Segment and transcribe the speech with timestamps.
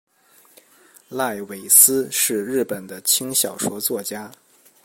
[1.11, 4.31] 濑尾司是日本的轻小说作家。